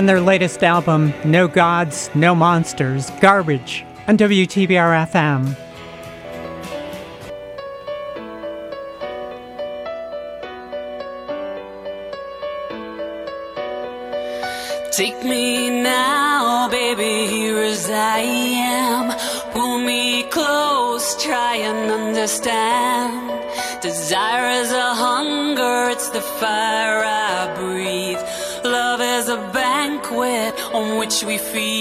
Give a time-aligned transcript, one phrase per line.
[0.00, 5.54] From their latest album, No Gods, No Monsters, Garbage, on WTBR FM.
[14.90, 19.52] Take me now, baby, here as I am.
[19.52, 23.82] Pull me close, try and understand.
[23.82, 26.79] Desire is a hunger, it's the fire.
[30.80, 31.79] on which we feed.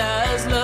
[0.00, 0.57] As lust.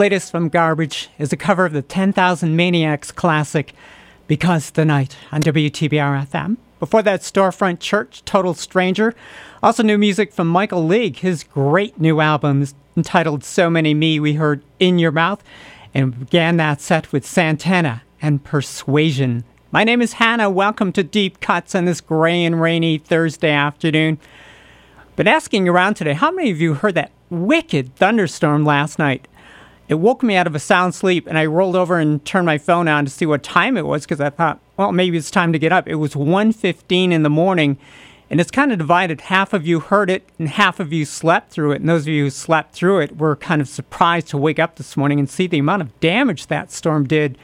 [0.00, 3.74] Latest from Garbage is a cover of the 10,000 Maniacs classic,
[4.28, 6.56] Because the Night, on WTBR FM.
[6.78, 9.14] Before that, Storefront Church, Total Stranger.
[9.62, 11.18] Also, new music from Michael League.
[11.18, 14.18] His great new album entitled So Many Me.
[14.18, 15.44] We heard In Your Mouth
[15.92, 19.44] and began that set with Santana and Persuasion.
[19.70, 20.48] My name is Hannah.
[20.48, 24.18] Welcome to Deep Cuts on this gray and rainy Thursday afternoon.
[25.14, 29.28] Been asking around today, how many of you heard that wicked thunderstorm last night?
[29.90, 32.58] It woke me out of a sound sleep, and I rolled over and turned my
[32.58, 35.52] phone on to see what time it was because I thought, well, maybe it's time
[35.52, 35.88] to get up.
[35.88, 37.76] It was 1.15 in the morning,
[38.30, 39.22] and it's kind of divided.
[39.22, 41.80] Half of you heard it, and half of you slept through it.
[41.80, 44.76] And those of you who slept through it were kind of surprised to wake up
[44.76, 47.36] this morning and see the amount of damage that storm did.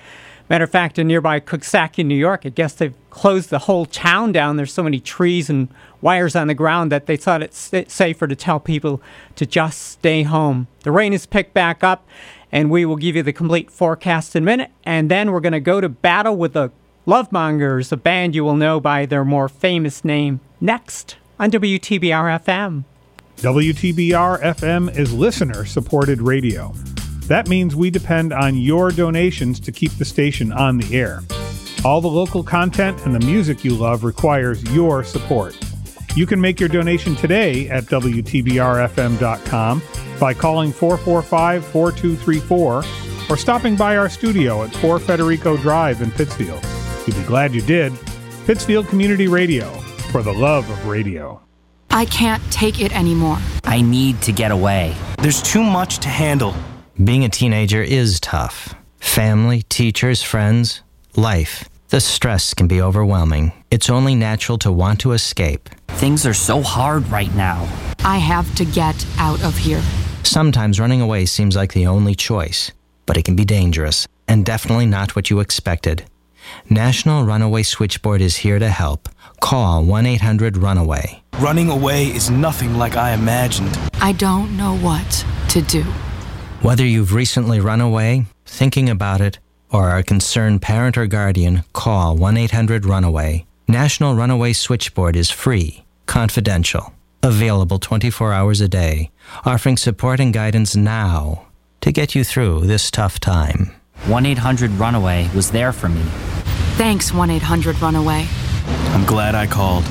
[0.49, 4.31] Matter of fact, in nearby Coxsackie, New York, I guess they've closed the whole town
[4.31, 4.57] down.
[4.57, 5.67] There's so many trees and
[6.01, 9.03] wires on the ground that they thought it's safer to tell people
[9.35, 10.69] to just stay home.
[10.85, 12.07] The rain has picked back up,
[12.53, 14.71] and we will give you the complete forecast in a minute.
[14.85, 16.71] And then we're going to go to battle with the
[17.07, 22.85] Lovemongers, a band you will know by their more famous name, next on WTBR FM.
[23.37, 26.73] WTBR FM is listener supported radio.
[27.27, 31.21] That means we depend on your donations to keep the station on the air.
[31.85, 35.57] All the local content and the music you love requires your support.
[36.17, 39.83] You can make your donation today at WTBRFM.com
[40.19, 42.85] by calling 445 4234
[43.29, 46.65] or stopping by our studio at 4 Federico Drive in Pittsfield.
[47.07, 47.93] You'd be glad you did.
[48.47, 49.71] Pittsfield Community Radio,
[50.13, 51.41] for the love of radio.
[51.91, 53.39] I can't take it anymore.
[53.65, 54.95] I need to get away.
[55.19, 56.55] There's too much to handle.
[57.03, 58.75] Being a teenager is tough.
[59.01, 60.83] Family, teachers, friends,
[61.17, 61.69] life.
[61.89, 63.53] The stress can be overwhelming.
[63.71, 65.69] It's only natural to want to escape.
[65.89, 67.69] Things are so hard right now.
[68.05, 69.83] I have to get out of here.
[70.27, 72.73] Sometimes running away seems like the only choice,
[73.07, 76.05] but it can be dangerous and definitely not what you expected.
[76.69, 79.09] National Runaway Switchboard is here to help.
[79.41, 81.23] Call 1 800 Runaway.
[81.39, 83.79] Running away is nothing like I imagined.
[84.01, 85.85] I don't know what to do.
[86.61, 89.39] Whether you've recently run away, thinking about it,
[89.71, 93.47] or are a concerned parent or guardian, call 1 800 Runaway.
[93.69, 99.11] National Runaway Switchboard is free, confidential, available 24 hours a day,
[99.45, 101.47] offering support and guidance now
[101.81, 103.73] to get you through this tough time.
[104.07, 106.03] 1 800 Runaway was there for me.
[106.77, 108.27] Thanks, 1 800 Runaway.
[108.93, 109.85] I'm glad I called.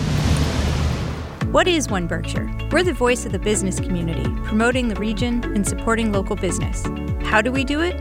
[1.52, 2.52] What is One Berkshire?
[2.70, 6.84] We're the voice of the business community, promoting the region and supporting local business.
[7.24, 8.00] How do we do it?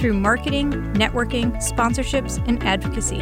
[0.00, 3.20] Through marketing, networking, sponsorships, and advocacy.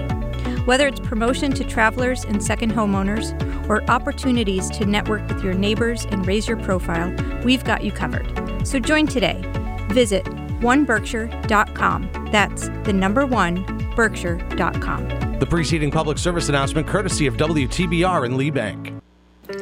[0.64, 3.34] Whether it's promotion to travelers and second homeowners,
[3.68, 8.26] or opportunities to network with your neighbors and raise your profile, we've got you covered.
[8.66, 9.42] So join today.
[9.88, 10.24] Visit
[10.62, 12.28] oneberkshire.com.
[12.32, 13.62] That's the number one,
[13.94, 15.38] berkshire.com.
[15.38, 18.94] The preceding public service announcement courtesy of WTBR in Lee Bank.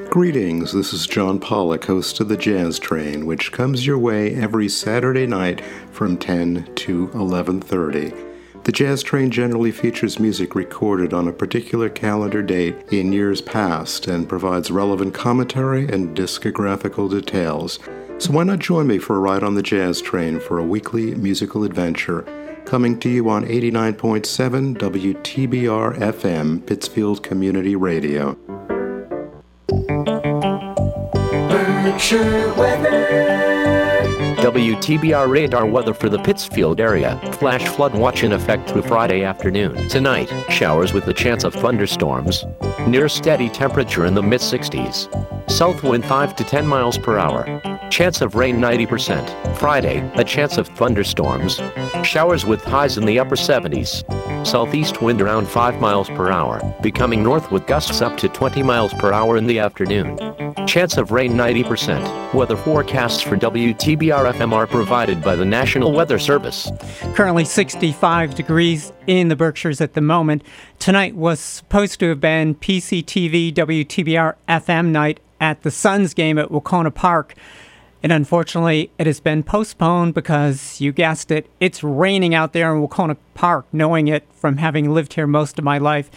[0.08, 4.68] Greetings, this is John Pollock, host of the Jazz Train, which comes your way every
[4.68, 8.31] Saturday night from 10 to 11:30.
[8.64, 14.06] The Jazz Train generally features music recorded on a particular calendar date in years past
[14.06, 17.80] and provides relevant commentary and discographical details.
[18.18, 21.12] So why not join me for a ride on the Jazz Train for a weekly
[21.16, 22.24] musical adventure?
[22.64, 28.34] Coming to you on 89.7 WTBR FM, Pittsfield Community Radio.
[31.48, 33.51] Berkshire weather.
[34.42, 37.16] WTBR radar weather for the Pittsfield area.
[37.34, 39.88] Flash flood watch in effect through Friday afternoon.
[39.88, 42.44] Tonight, showers with the chance of thunderstorms.
[42.88, 45.08] Near steady temperature in the mid 60s.
[45.48, 47.60] South wind 5 to 10 miles per hour.
[47.88, 49.58] Chance of rain 90%.
[49.58, 51.60] Friday, a chance of thunderstorms.
[52.02, 54.02] Showers with highs in the upper 70s.
[54.44, 58.92] Southeast wind around 5 miles per hour, becoming north with gusts up to 20 miles
[58.94, 60.18] per hour in the afternoon.
[60.66, 62.34] Chance of rain 90%.
[62.34, 66.70] Weather forecasts for WTBR FM are provided by the National Weather Service.
[67.14, 70.42] Currently 65 degrees in the Berkshires at the moment.
[70.78, 76.48] Tonight was supposed to have been PCTV WTBR FM night at the Suns game at
[76.48, 77.34] Wahconah Park.
[78.02, 82.80] And unfortunately, it has been postponed because you guessed it, it's raining out there in
[82.80, 83.66] Wahconah Park.
[83.70, 86.10] Knowing it from having lived here most of my life,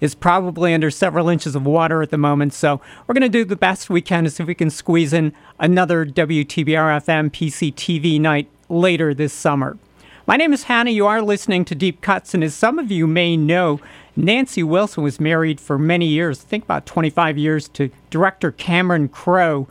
[0.00, 2.52] is probably under several inches of water at the moment.
[2.52, 5.12] So we're going to do the best we can to see if we can squeeze
[5.12, 9.78] in another WTBR FM PCTV night later this summer.
[10.26, 10.90] My name is Hannah.
[10.90, 13.80] You are listening to Deep Cuts, and as some of you may know,
[14.14, 19.08] Nancy Wilson was married for many years, I think about 25 years, to director Cameron
[19.08, 19.66] Crowe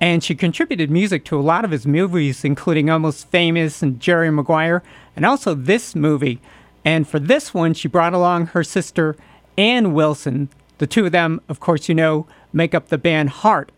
[0.00, 4.30] and she contributed music to a lot of his movies, including Almost Famous and Jerry
[4.30, 4.82] Maguire,
[5.14, 6.40] and also this movie.
[6.84, 9.14] And for this one, she brought along her sister,
[9.56, 10.48] Ann Wilson.
[10.78, 13.72] The two of them, of course, you know, make up the band Heart.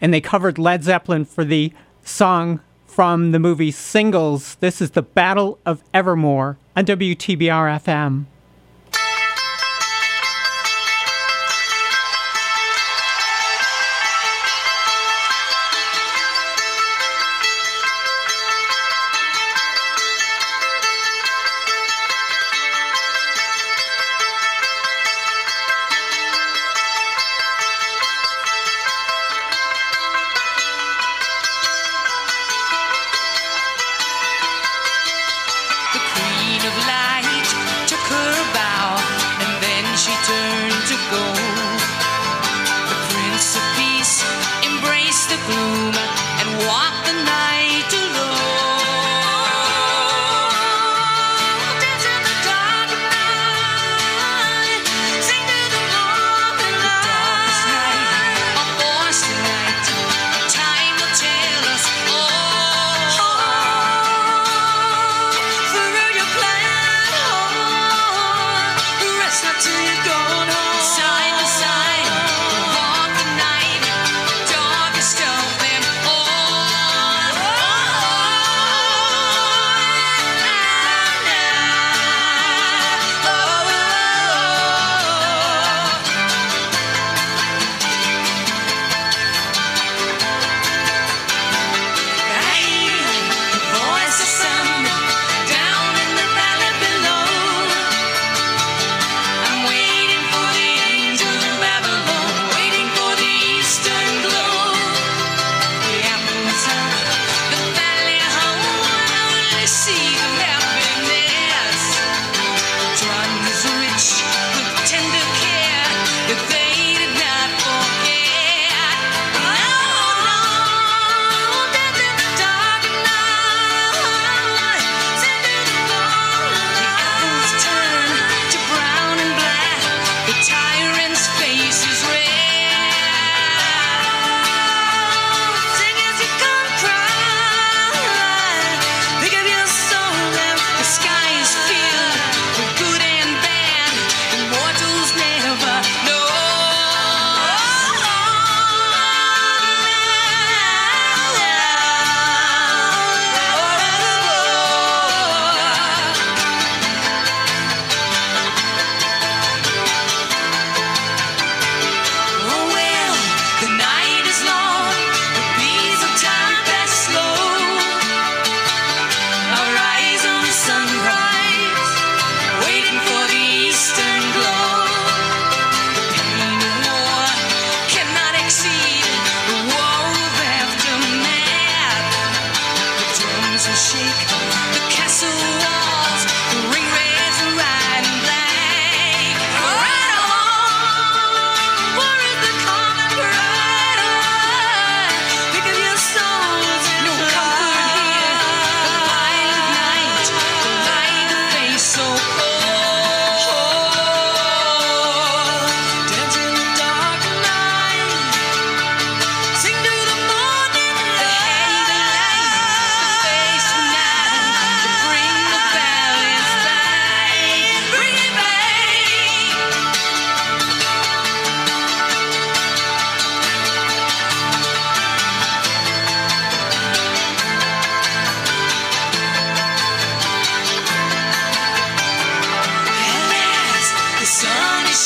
[0.00, 4.56] And they covered Led Zeppelin for the song from the movie Singles.
[4.56, 8.26] This is The Battle of Evermore on WTBR FM.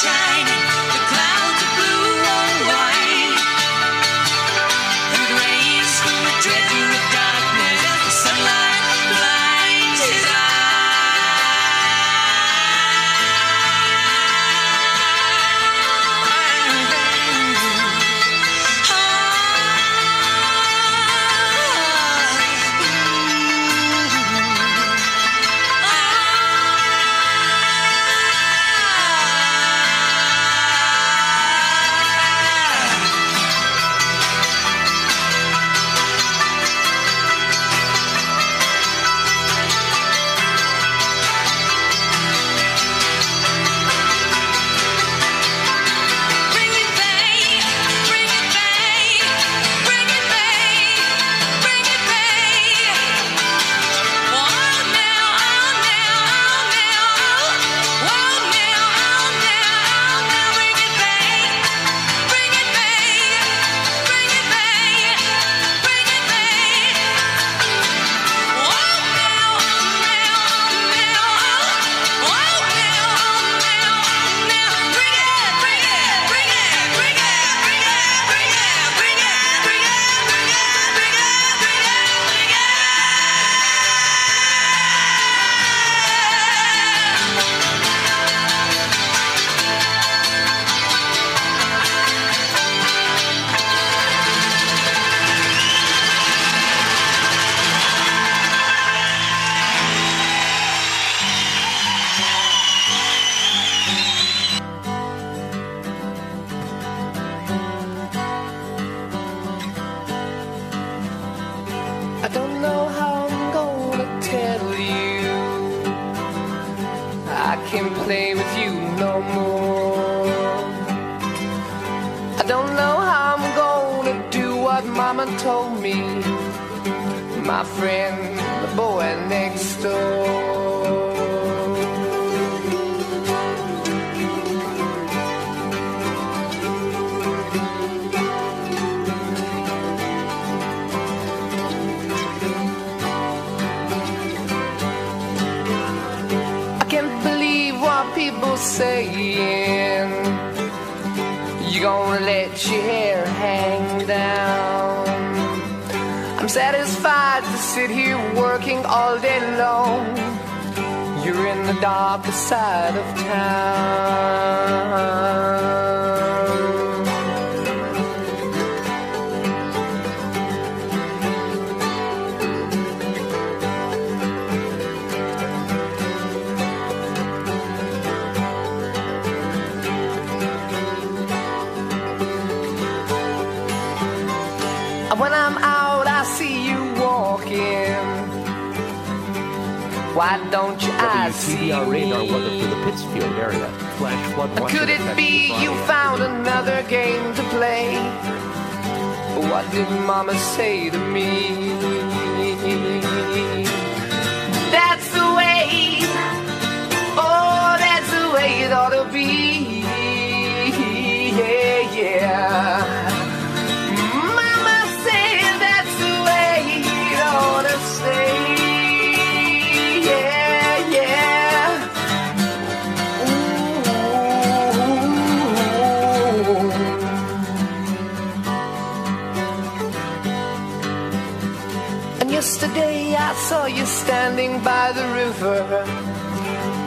[0.02, 0.29] shine.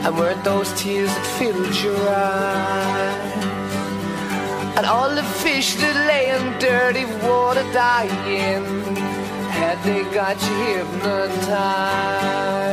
[0.04, 3.44] And weren't those tears that filled your eyes?
[4.76, 8.64] And all the fish that lay in dirty water dying,
[9.48, 12.63] had they got you hypnotized?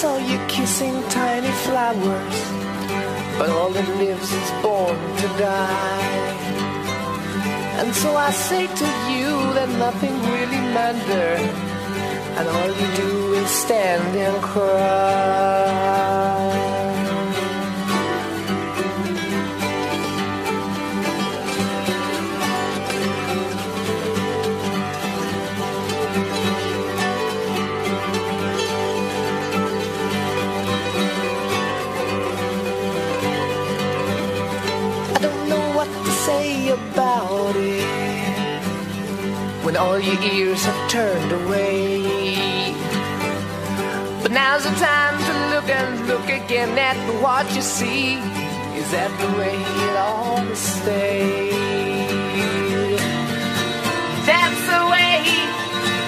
[0.00, 2.38] Saw you kissing tiny flowers,
[3.38, 6.36] but all that lives is born to die.
[7.80, 11.48] And so I say to you that nothing really matters,
[12.36, 15.86] and all you do is stand and cry.
[39.76, 42.72] When all your ears have turned away.
[44.22, 48.14] But now's the time to look and look again at what you see.
[48.80, 51.50] Is that the way it ought to stay?
[54.30, 55.18] That's the way,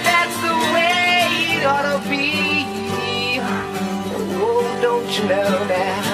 [0.09, 1.19] that's the way
[1.55, 2.25] it ought to be.
[4.41, 6.08] Oh, don't you know now?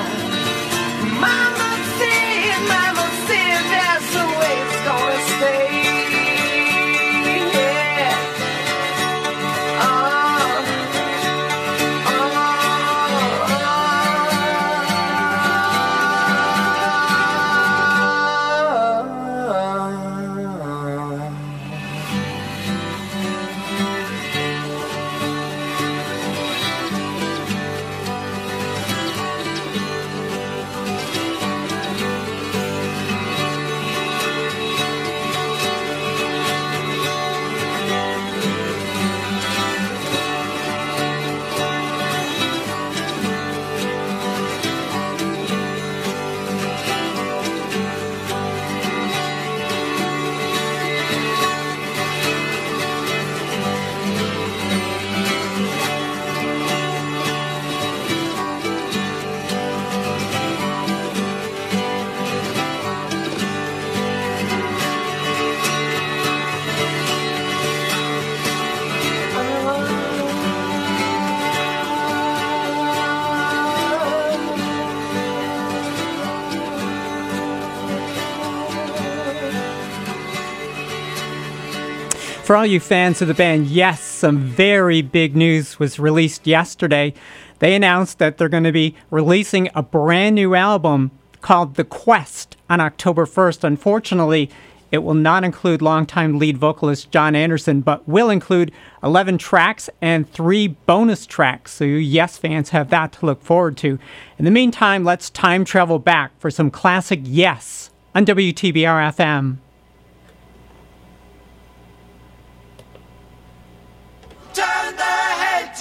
[82.45, 87.15] For all you fans of the band, yes, some very big news was released yesterday.
[87.57, 91.09] They announced that they're going to be releasing a brand new album
[91.41, 93.63] called The Quest on October 1st.
[93.63, 94.51] Unfortunately,
[94.91, 100.29] it will not include longtime lead vocalist Jon Anderson, but will include 11 tracks and
[100.29, 101.71] three bonus tracks.
[101.71, 103.97] So, Yes fans have that to look forward to.
[104.37, 109.57] In the meantime, let's time travel back for some classic Yes on WTBR FM.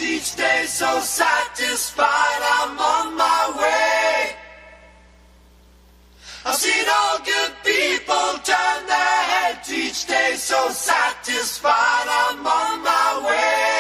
[0.05, 4.37] Each day, so satisfied I'm on my way.
[6.47, 13.27] I've seen all good people turn their heads each day, so satisfied I'm on my
[13.27, 13.74] way.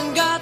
[0.00, 0.39] Hasn't got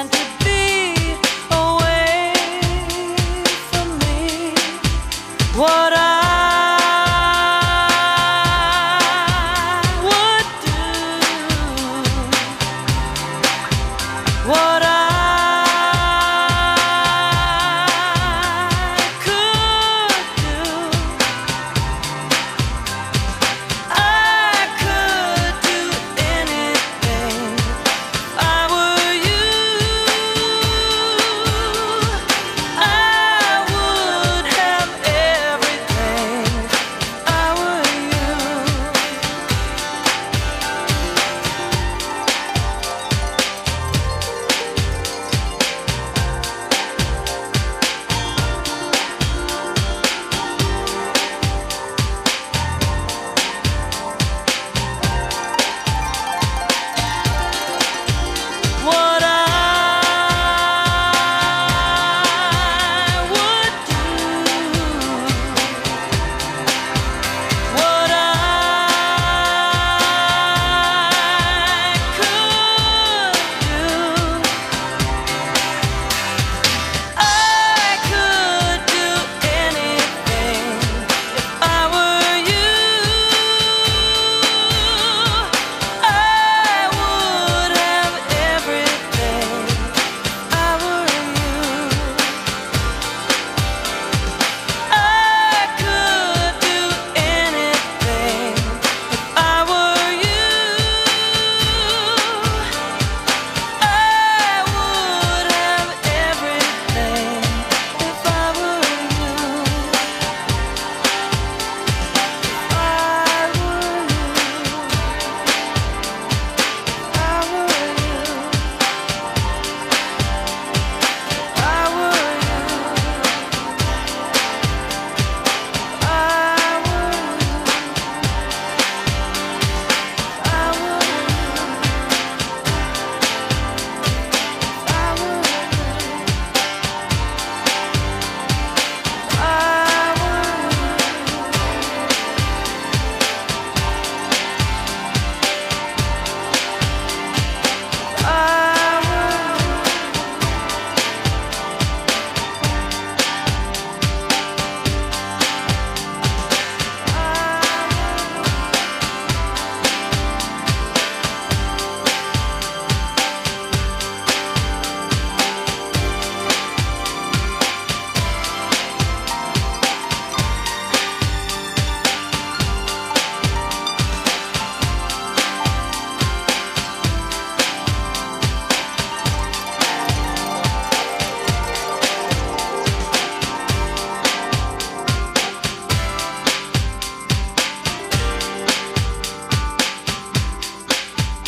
[0.00, 0.29] and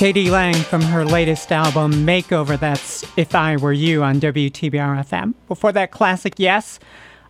[0.03, 0.33] k.d.
[0.33, 2.59] lang from her latest album, Makeover.
[2.59, 5.35] That's If I Were You on WTBR FM.
[5.47, 6.81] Before that, classic Yes,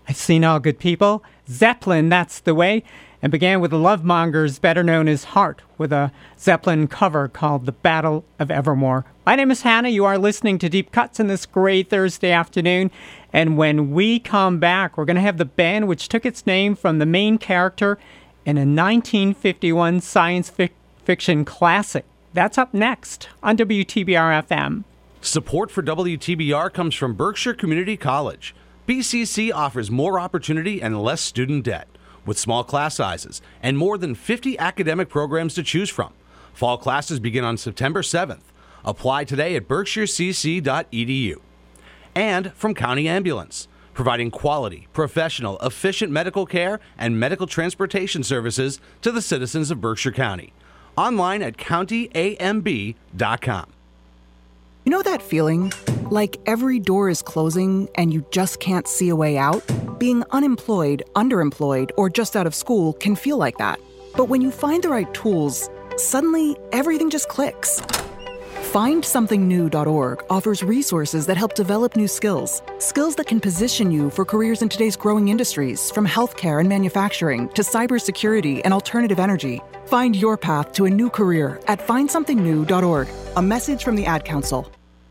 [0.08, 1.22] I've Seen All Good People.
[1.50, 2.82] Zeppelin, That's the Way.
[3.20, 7.72] And began with the Lovemongers, better known as Heart, with a Zeppelin cover called The
[7.72, 9.04] Battle of Evermore.
[9.26, 9.90] My name is Hannah.
[9.90, 12.90] You are listening to Deep Cuts in this great Thursday afternoon.
[13.34, 16.74] And when we come back, we're going to have the band which took its name
[16.74, 17.98] from the main character
[18.46, 20.70] in a 1951 science fic-
[21.04, 22.06] fiction classic.
[22.34, 24.84] That's up next on WTBR FM.
[25.20, 28.54] Support for WTBR comes from Berkshire Community College.
[28.88, 31.88] BCC offers more opportunity and less student debt,
[32.24, 36.12] with small class sizes and more than 50 academic programs to choose from.
[36.54, 38.40] Fall classes begin on September 7th.
[38.84, 41.36] Apply today at berkshirecc.edu.
[42.14, 49.12] And from County Ambulance, providing quality, professional, efficient medical care and medical transportation services to
[49.12, 50.52] the citizens of Berkshire County.
[50.96, 53.66] Online at countyamb.com.
[54.84, 55.72] You know that feeling?
[56.10, 59.62] Like every door is closing and you just can't see a way out?
[59.98, 63.78] Being unemployed, underemployed, or just out of school can feel like that.
[64.16, 67.80] But when you find the right tools, suddenly everything just clicks.
[68.62, 72.62] FindSomethingNew.org offers resources that help develop new skills.
[72.78, 77.48] Skills that can position you for careers in today's growing industries, from healthcare and manufacturing
[77.50, 79.60] to cybersecurity and alternative energy.
[79.86, 83.08] Find your path to a new career at FindSomethingNew.org.
[83.36, 84.70] A message from the Ad Council.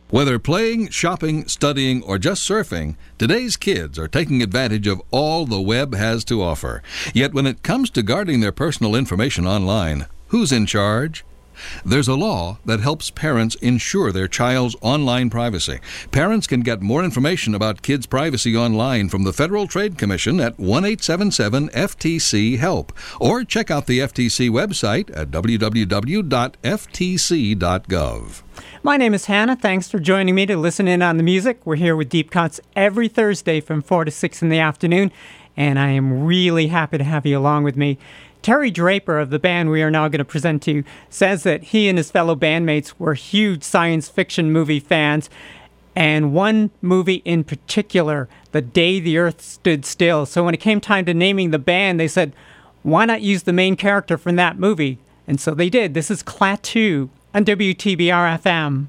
[0.10, 5.62] Whether playing, shopping, studying, or just surfing, today's kids are taking advantage of all the
[5.62, 6.82] web has to offer.
[7.14, 11.26] Yet when it comes to guarding their personal information online, who's in charge?
[11.86, 15.80] There's a law that helps parents ensure their child's online privacy.
[16.12, 20.60] Parents can get more information about kids' privacy online from the Federal Trade Commission at
[20.60, 26.22] 1 877 FTC HELP or check out the FTC website at www.ftc.gov.
[28.84, 29.56] My name is Hannah.
[29.56, 31.60] Thanks for joining me to listen in on the music.
[31.66, 35.12] We're here with Deep Cuts every Thursday from 4 to 6 in the afternoon,
[35.56, 37.98] and I am really happy to have you along with me.
[38.42, 41.64] Terry Draper of the band we are now going to present to you says that
[41.66, 45.30] he and his fellow bandmates were huge science fiction movie fans,
[45.96, 50.26] and one movie in particular, The Day the Earth Stood Still.
[50.26, 52.34] So when it came time to naming the band, they said,
[52.84, 54.98] why not use the main character from that movie?
[55.28, 55.94] And so they did.
[55.94, 58.88] This is Klaatu on WTBR FM.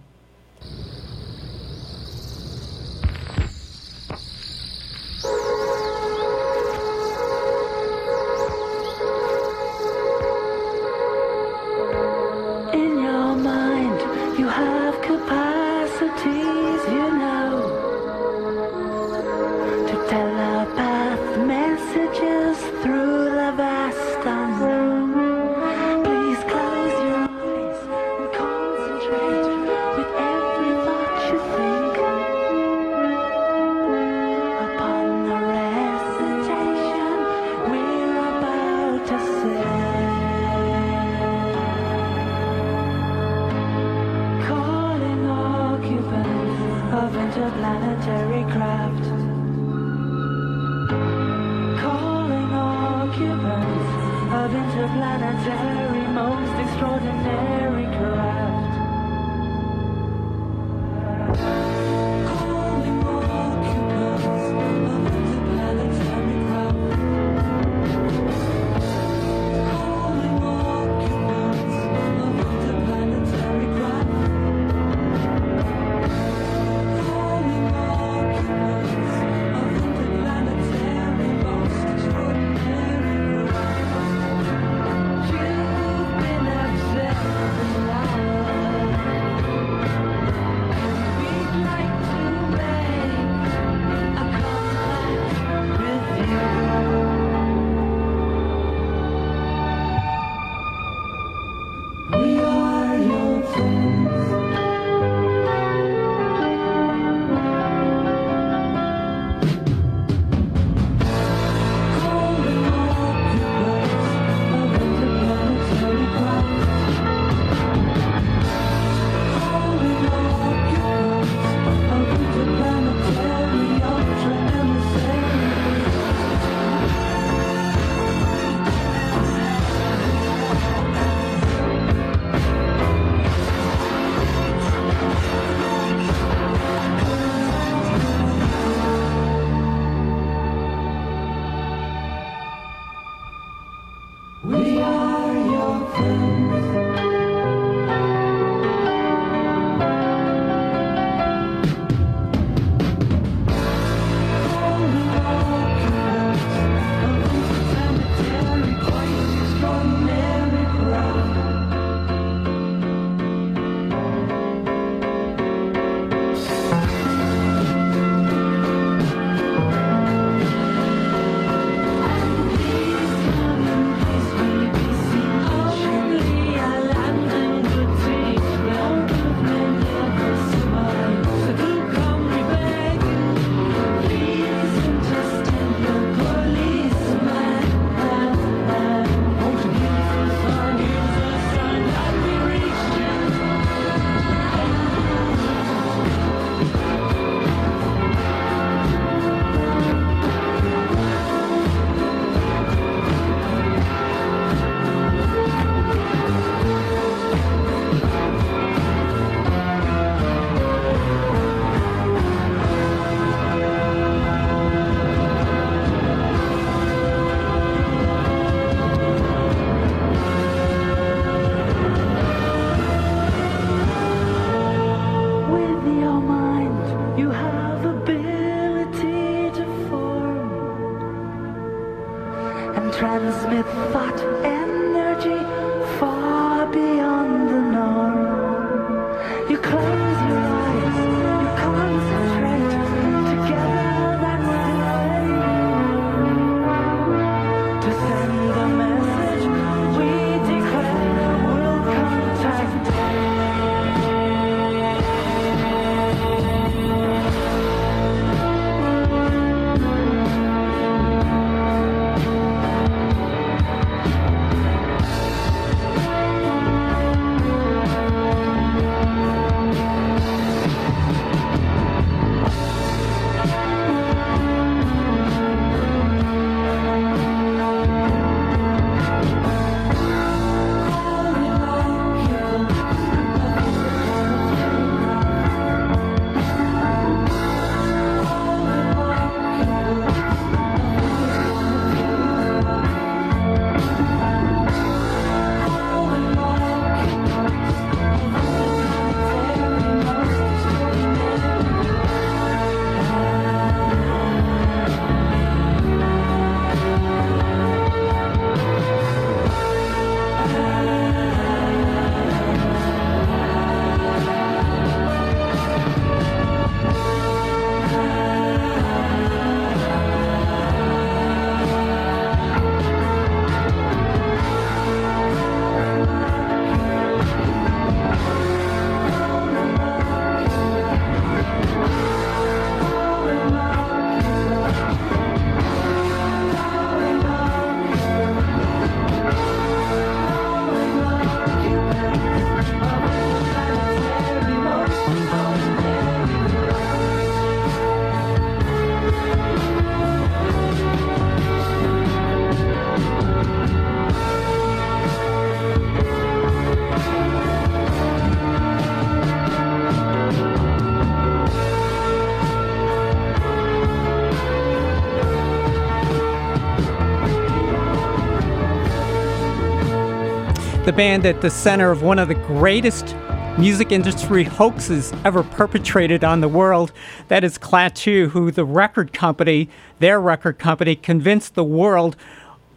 [370.92, 373.16] The band at the center of one of the greatest
[373.56, 376.92] music industry hoaxes ever perpetrated on the world.
[377.28, 379.70] That is Klaatu, who the record company,
[380.00, 382.14] their record company, convinced the world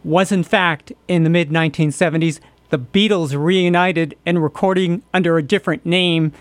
[0.02, 2.40] was in fact in the mid 1970s
[2.70, 6.32] the Beatles reunited and recording under a different name.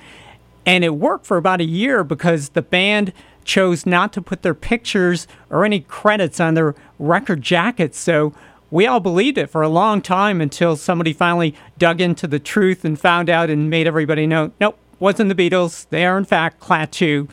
[0.66, 3.12] And it worked for about a year because the band
[3.44, 8.00] chose not to put their pictures or any credits on their record jackets.
[8.00, 8.34] So
[8.72, 12.84] we all believed it for a long time until somebody finally dug into the truth
[12.84, 15.88] and found out and made everybody know nope, wasn't the Beatles.
[15.90, 17.30] They are, in fact, Klaatu.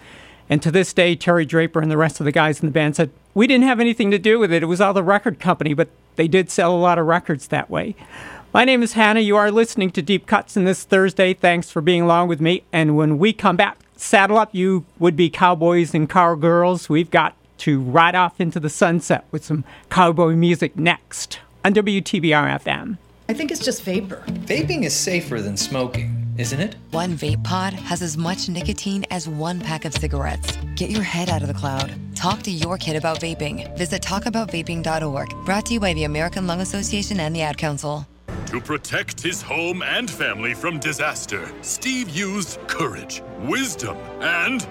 [0.49, 2.97] And to this day, Terry Draper and the rest of the guys in the band
[2.97, 4.63] said, We didn't have anything to do with it.
[4.63, 7.71] It was all the record company, but they did sell a lot of records that
[7.71, 7.95] way.
[8.53, 9.21] My name is Hannah.
[9.21, 11.33] You are listening to Deep Cuts in this Thursday.
[11.33, 12.65] Thanks for being along with me.
[12.71, 16.91] And when we come back, saddle up, you would be cowboys and cowgirls.
[16.91, 22.61] We've got to ride off into the sunset with some cowboy music next on WTBR
[22.61, 22.99] FM.
[23.29, 24.25] I think it's just vapor.
[24.27, 26.75] Vaping is safer than smoking, isn't it?
[26.91, 30.59] One vape pod has as much nicotine as one pack of cigarettes.
[30.75, 31.95] Get your head out of the cloud.
[32.17, 33.77] Talk to your kid about vaping.
[33.79, 35.31] Visit talkaboutvaping.org.
[35.45, 38.09] Brought to you by the American Lung Association and the Ad Council.
[38.47, 44.67] To protect his home and family from disaster, Steve used courage, wisdom, and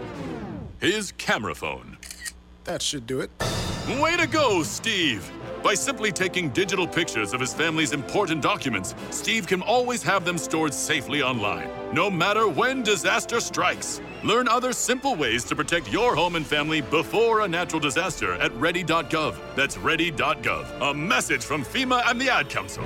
[0.81, 1.90] his camera phone.
[2.63, 3.31] That should do it.
[3.99, 5.29] Way to go, Steve!
[5.63, 10.37] By simply taking digital pictures of his family's important documents, Steve can always have them
[10.37, 14.01] stored safely online, no matter when disaster strikes.
[14.23, 18.53] Learn other simple ways to protect your home and family before a natural disaster at
[18.55, 19.35] ready.gov.
[19.55, 20.91] That's ready.gov.
[20.91, 22.85] A message from FEMA and the Ad Council.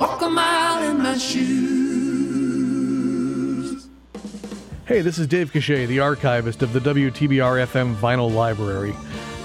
[0.00, 1.46] Walk a mile in my shoes.
[4.86, 8.94] Hey, this is Dave Cachet, the archivist of the WTBR FM Vinyl Library.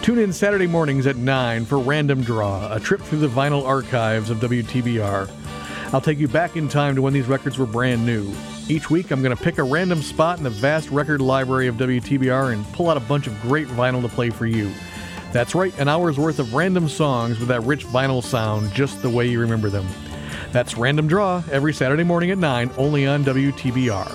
[0.01, 4.29] Tune in Saturday mornings at 9 for Random Draw, a trip through the vinyl archives
[4.29, 5.29] of WTBR.
[5.93, 8.33] I'll take you back in time to when these records were brand new.
[8.69, 11.75] Each week, I'm going to pick a random spot in the vast record library of
[11.75, 14.71] WTBR and pull out a bunch of great vinyl to play for you.
[15.33, 19.09] That's right, an hour's worth of random songs with that rich vinyl sound just the
[19.09, 19.85] way you remember them.
[20.55, 24.07] That's Random Draw every Saturday morning at 9, only on WTBR.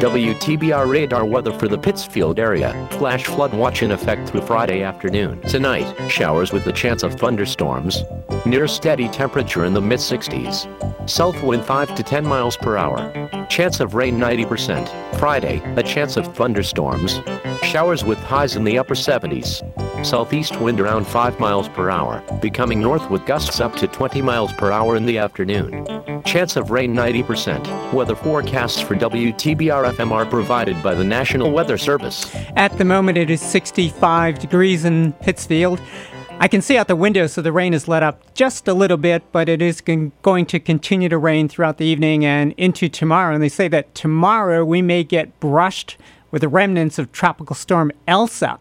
[0.00, 2.88] WTBR radar weather for the Pittsfield area.
[2.92, 5.38] Flash flood watch in effect through Friday afternoon.
[5.42, 8.04] Tonight, showers with the chance of thunderstorms.
[8.46, 10.66] Near steady temperature in the mid 60s.
[11.06, 13.12] South wind 5 to 10 miles per hour.
[13.50, 14.88] Chance of rain 90%.
[15.18, 17.20] Friday, a chance of thunderstorms.
[17.62, 19.62] Showers with highs in the upper 70s.
[20.04, 24.52] Southeast wind around 5 miles per hour, becoming north with gusts up to 20 miles
[24.54, 25.86] per hour in the afternoon.
[26.24, 27.92] Chance of rain 90%.
[27.92, 32.34] Weather forecasts for WTBR FM are provided by the National Weather Service.
[32.56, 35.80] At the moment, it is 65 degrees in Pittsfield.
[36.38, 38.96] I can see out the window, so the rain has let up just a little
[38.96, 42.88] bit, but it is con- going to continue to rain throughout the evening and into
[42.88, 43.34] tomorrow.
[43.34, 45.96] And they say that tomorrow we may get brushed
[46.32, 48.58] with the remnants of Tropical Storm Elsa.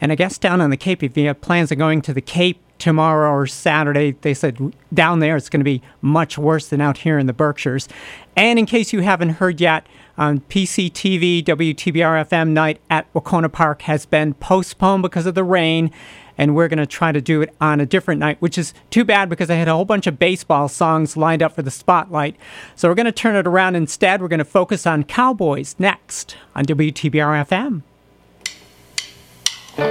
[0.00, 2.20] And I guess down on the Cape, if you have plans of going to the
[2.20, 6.80] Cape tomorrow or Saturday, they said down there it's going to be much worse than
[6.80, 7.88] out here in the Berkshires.
[8.36, 9.86] And in case you haven't heard yet,
[10.16, 15.42] um, on PCTV, WTBR FM night at Wahconah Park has been postponed because of the
[15.42, 15.90] rain.
[16.36, 19.04] And we're going to try to do it on a different night, which is too
[19.04, 22.36] bad because I had a whole bunch of baseball songs lined up for the spotlight.
[22.76, 24.22] So we're going to turn it around instead.
[24.22, 27.82] We're going to focus on Cowboys next on WTBR FM.
[29.80, 29.88] Steal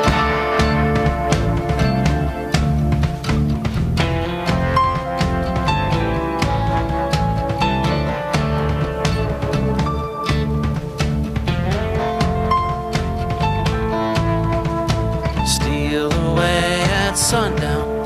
[16.14, 18.04] away at sundown.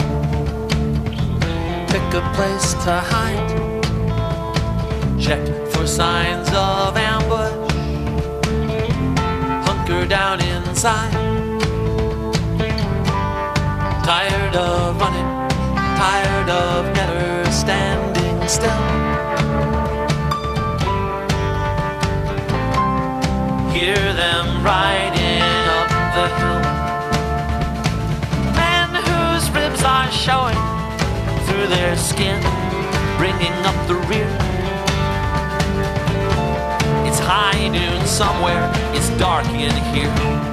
[1.90, 3.50] Pick a place to hide.
[5.20, 7.52] Check for signs of ambush.
[9.68, 11.23] Hunker down inside.
[14.04, 15.50] Tired of running,
[15.98, 18.70] tired of never standing still.
[23.72, 25.42] Hear them riding
[25.80, 26.62] up the hill.
[28.60, 30.60] Men whose ribs are showing
[31.46, 32.42] through their skin,
[33.18, 34.28] bringing up the rear.
[37.08, 40.53] It's high noon somewhere, it's dark in here.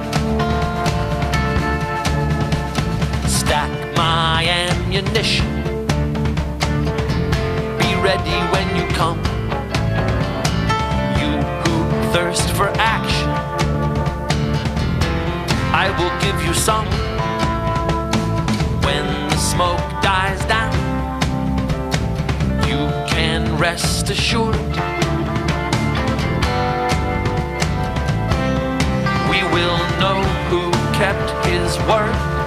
[3.51, 5.45] Stack my ammunition.
[7.79, 9.17] Be ready when you come.
[11.19, 13.29] You who thirst for action,
[15.73, 16.85] I will give you some.
[18.85, 20.71] When the smoke dies down,
[22.69, 24.55] you can rest assured.
[29.29, 32.40] We will know who kept his word.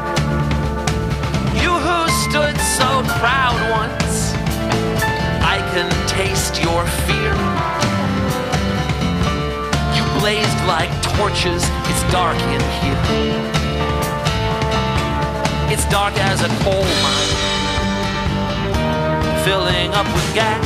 [3.19, 4.35] Proud once,
[5.43, 7.35] I can taste your fear.
[9.97, 13.01] You blazed like torches, it's dark in here.
[15.73, 17.35] It's dark as a coal mine,
[19.45, 20.65] filling up with gas.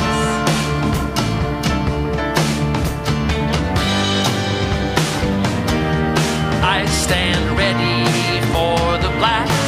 [6.63, 8.05] I stand ready
[8.53, 9.58] for the blast.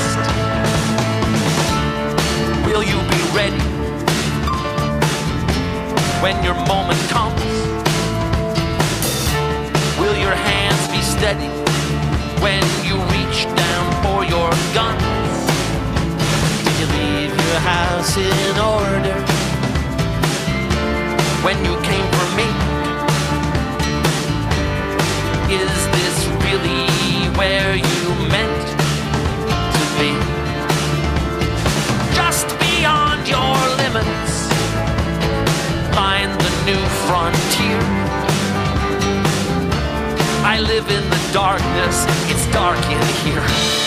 [2.82, 3.62] Will you be ready
[6.20, 7.40] when your moment comes?
[10.00, 11.46] Will your hands be steady
[12.42, 15.46] when you reach down for your guns?
[16.64, 19.18] Did you leave your house in order
[21.46, 22.50] when you came for me?
[25.54, 28.51] Is this really where you meant
[40.62, 43.81] live in the darkness, it's dark in here.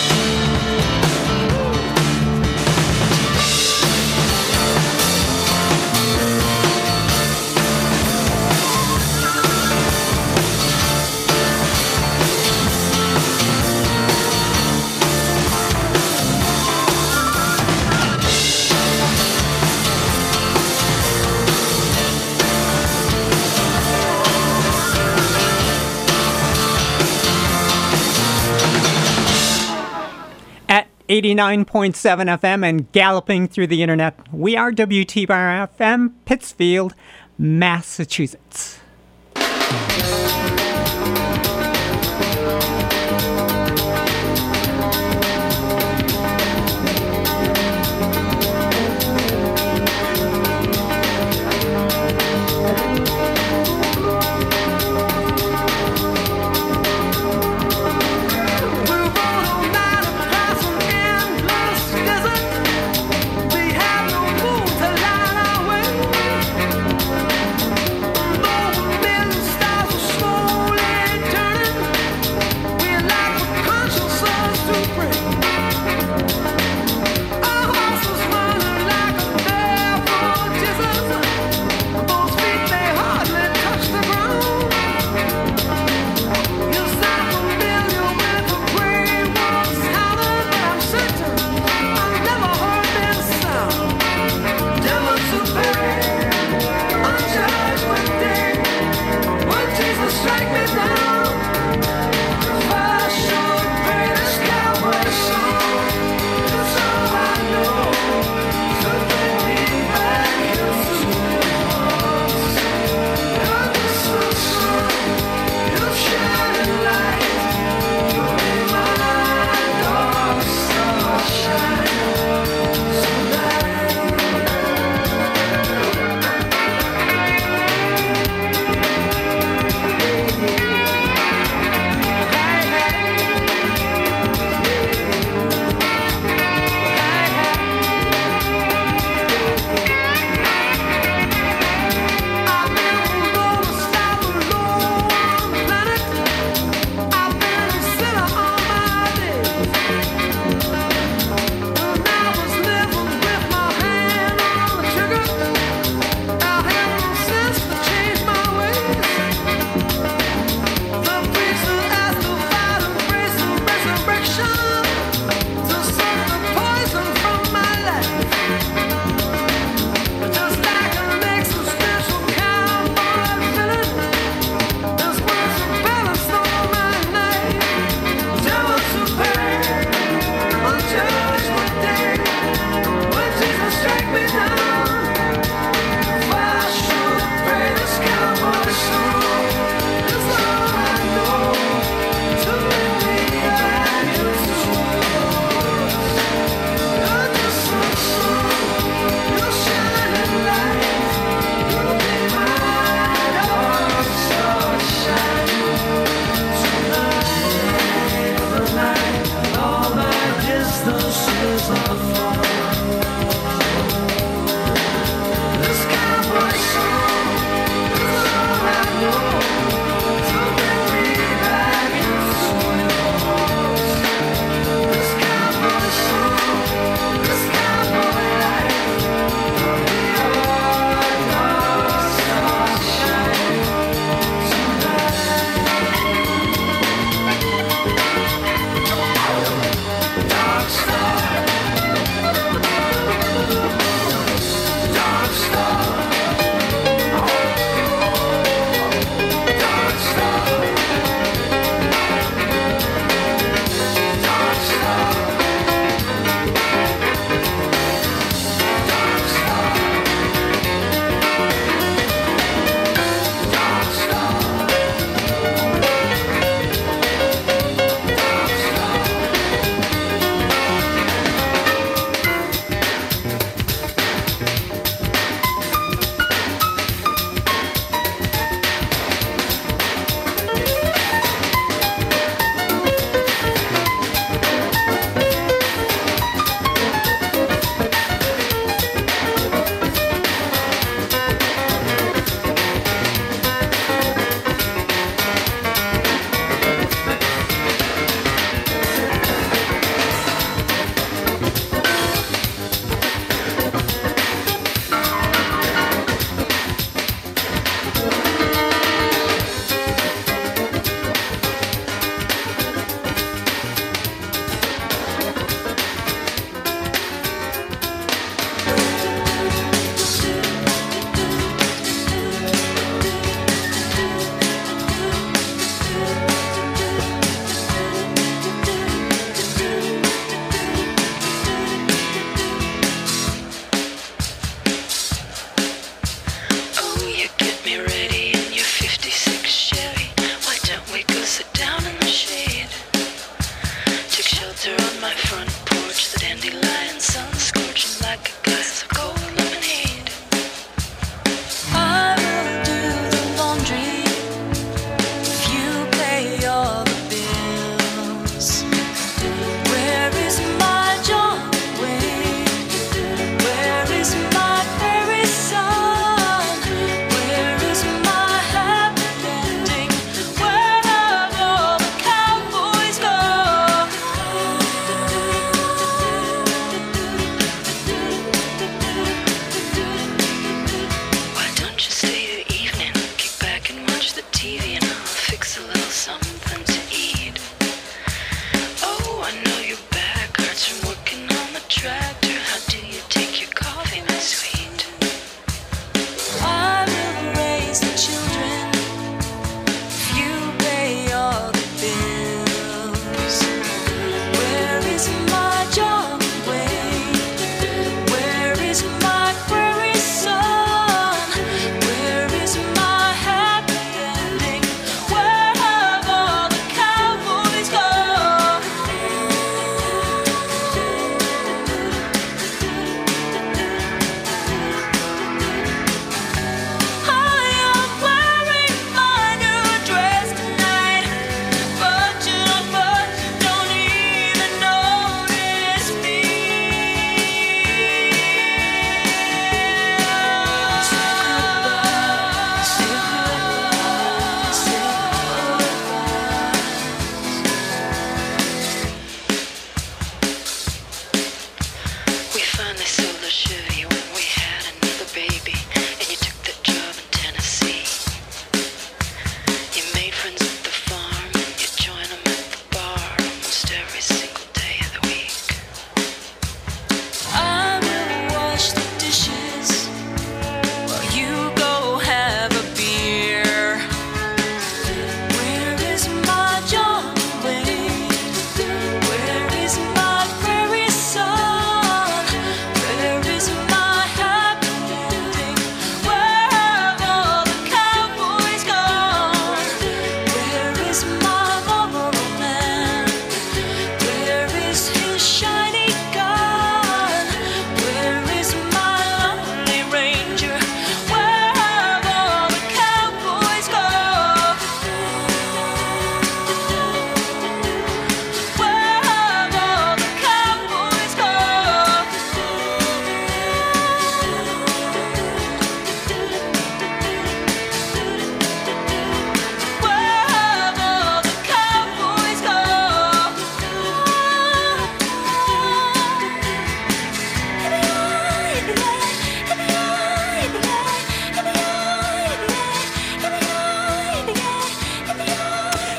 [31.14, 31.94] 89.7
[32.40, 36.92] FM and galloping through the internet, we are WTBR FM, Pittsfield,
[37.38, 38.80] Massachusetts.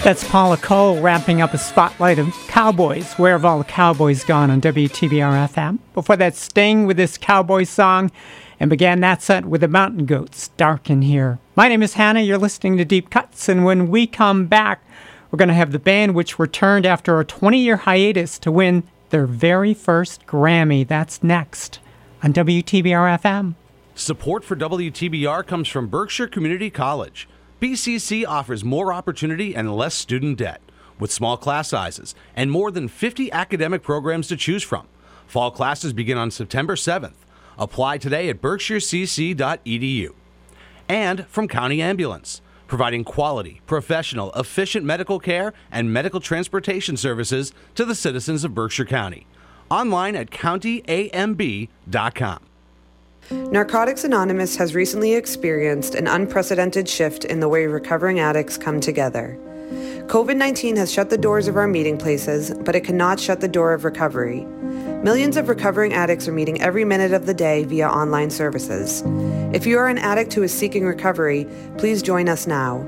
[0.05, 3.13] That's Paula Cole wrapping up a spotlight of Cowboys.
[3.13, 5.79] Where have all the Cowboys gone on WTBR FM?
[5.95, 8.11] Before that, Sting with this Cowboy song,
[8.59, 11.39] and began that set with the Mountain Goats, Dark in Here.
[11.55, 12.21] My name is Hannah.
[12.21, 14.85] You're listening to Deep Cuts, and when we come back,
[15.31, 18.83] we're going to have the band which returned after a 20 year hiatus to win
[19.09, 20.87] their very first Grammy.
[20.87, 21.79] That's next
[22.21, 23.55] on WTBR FM.
[23.95, 27.27] Support for WTBR comes from Berkshire Community College.
[27.65, 30.61] BCC offers more opportunity and less student debt,
[30.99, 34.87] with small class sizes and more than 50 academic programs to choose from.
[35.25, 37.15] Fall classes begin on September 7th.
[37.57, 40.13] Apply today at berkshirecc.edu.
[40.87, 47.83] And from County Ambulance, providing quality, professional, efficient medical care and medical transportation services to
[47.83, 49.25] the citizens of Berkshire County.
[49.71, 51.69] Online at countyamb.com.
[53.31, 59.35] Narcotics Anonymous has recently experienced an unprecedented shift in the way recovering addicts come together.
[60.05, 63.47] COVID 19 has shut the doors of our meeting places, but it cannot shut the
[63.47, 64.41] door of recovery.
[65.03, 69.01] Millions of recovering addicts are meeting every minute of the day via online services.
[69.55, 71.47] If you are an addict who is seeking recovery,
[71.79, 72.83] please join us now.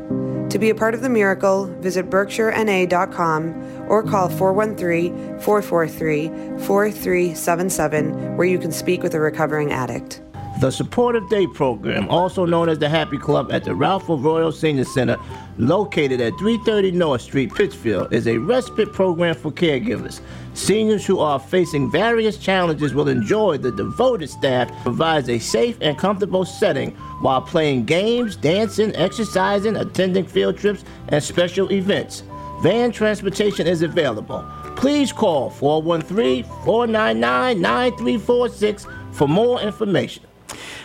[0.49, 6.27] To be a part of the miracle, visit berkshirena.com or call 413 443
[6.65, 10.21] 4377 where you can speak with a recovering addict.
[10.59, 14.85] The Supportive Day Program, also known as the Happy Club at the Ralph Froio Senior
[14.85, 15.15] Center,
[15.59, 20.19] located at 330 North Street, Pittsfield, is a respite program for caregivers.
[20.55, 25.95] Seniors who are facing various challenges will enjoy the devoted staff provides a safe and
[25.95, 26.89] comfortable setting
[27.21, 32.23] while playing games, dancing, exercising, attending field trips, and special events.
[32.63, 34.43] Van transportation is available.
[34.75, 40.23] Please call 413 499 9346 for more information.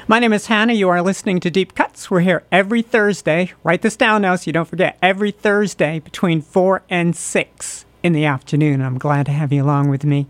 [0.09, 0.73] My name is Hannah.
[0.73, 2.11] You are listening to Deep Cuts.
[2.11, 3.53] We're here every Thursday.
[3.62, 4.99] Write this down now so you don't forget.
[5.01, 8.82] Every Thursday between 4 and 6 in the afternoon.
[8.82, 10.27] I'm glad to have you along with me.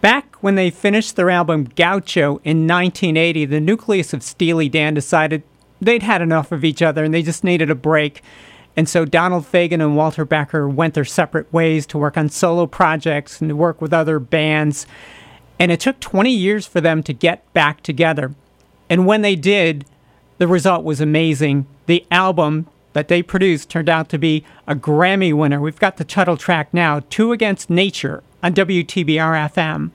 [0.00, 5.42] Back when they finished their album Gaucho in 1980, the nucleus of Steely Dan decided
[5.80, 8.22] they'd had enough of each other and they just needed a break.
[8.76, 12.66] And so Donald Fagen and Walter Becker went their separate ways to work on solo
[12.66, 14.86] projects and to work with other bands.
[15.58, 18.34] And it took 20 years for them to get back together.
[18.88, 19.84] And when they did,
[20.38, 21.66] the result was amazing.
[21.86, 25.60] The album that they produced turned out to be a Grammy winner.
[25.60, 29.90] We've got the title track now, Two Against Nature, on WTBR FM.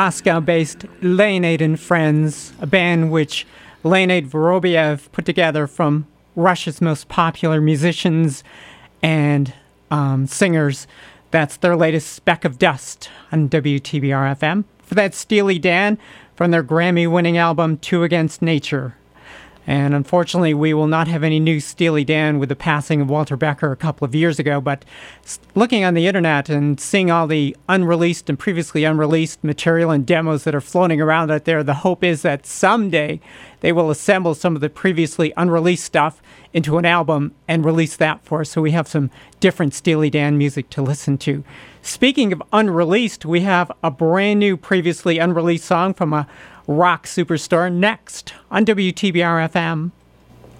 [0.00, 3.46] Moscow based Leonid and Friends, a band which
[3.84, 8.42] Leonid Vorobiev put together from Russia's most popular musicians
[9.02, 9.52] and
[9.90, 10.86] um, singers.
[11.32, 14.64] That's their latest Speck of Dust on WTBR FM.
[14.78, 15.98] For that, Steely Dan
[16.34, 18.96] from their Grammy winning album Two Against Nature.
[19.66, 23.36] And unfortunately, we will not have any new Steely Dan with the passing of Walter
[23.36, 24.60] Becker a couple of years ago.
[24.60, 24.84] But
[25.54, 30.44] looking on the internet and seeing all the unreleased and previously unreleased material and demos
[30.44, 33.20] that are floating around out there, the hope is that someday
[33.60, 36.22] they will assemble some of the previously unreleased stuff
[36.52, 40.36] into an album and release that for us so we have some different Steely Dan
[40.36, 41.44] music to listen to.
[41.82, 46.26] Speaking of unreleased, we have a brand new, previously unreleased song from a
[46.70, 49.90] rock superstar next on WTBR FM.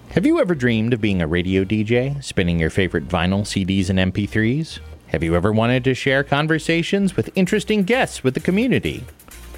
[0.09, 3.97] Have you ever dreamed of being a radio DJ, spinning your favorite vinyl, CDs, and
[4.13, 4.79] MP3s?
[5.07, 9.05] Have you ever wanted to share conversations with interesting guests with the community?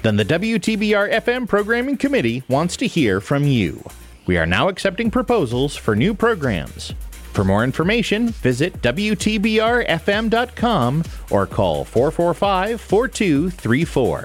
[0.02, 3.82] Then the WTBR FM Programming Committee wants to hear from you.
[4.26, 6.94] We are now accepting proposals for new programs.
[7.32, 14.24] For more information, visit WTBRFM.com or call 445 4234.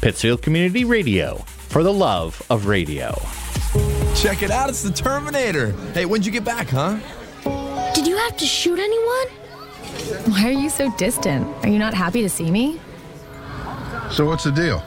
[0.00, 3.14] Pittsfield Community Radio, for the love of radio.
[4.14, 5.72] Check it out, it's the Terminator.
[5.92, 6.98] Hey, when'd you get back, huh?
[7.94, 9.28] Did you have to shoot anyone?
[10.32, 11.46] Why are you so distant?
[11.64, 12.80] Are you not happy to see me?
[14.10, 14.82] So what's the deal?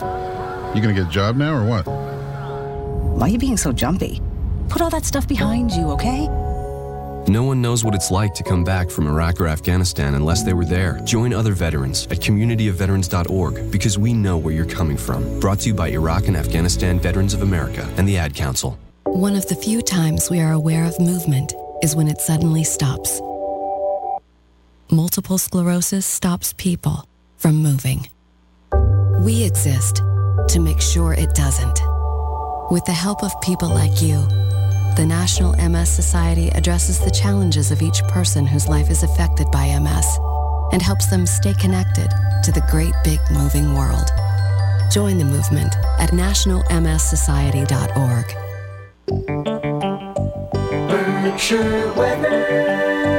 [0.73, 1.85] You gonna get a job now or what?
[1.85, 4.21] Why are you being so jumpy?
[4.69, 6.27] Put all that stuff behind you, okay?
[7.29, 10.53] No one knows what it's like to come back from Iraq or Afghanistan unless they
[10.53, 10.99] were there.
[11.03, 15.39] Join other veterans at communityofveterans.org because we know where you're coming from.
[15.39, 18.79] Brought to you by Iraq and Afghanistan Veterans of America and the Ad Council.
[19.03, 21.53] One of the few times we are aware of movement
[21.83, 23.21] is when it suddenly stops.
[24.89, 27.07] Multiple sclerosis stops people
[27.37, 28.09] from moving.
[29.19, 29.97] We exist
[30.47, 31.79] to make sure it doesn't.
[32.71, 34.25] With the help of people like you,
[34.95, 39.79] the National MS Society addresses the challenges of each person whose life is affected by
[39.79, 40.19] MS
[40.71, 42.09] and helps them stay connected
[42.43, 44.11] to the great big moving world.
[44.91, 48.35] Join the movement at nationalmssociety.org.
[50.89, 53.18] Berkshire weather.